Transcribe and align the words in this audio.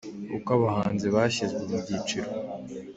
Uko 0.37 0.49
abahanzi 0.57 1.07
bashyizwe 1.15 1.59
mu 1.69 1.77
byiciro 1.83 2.29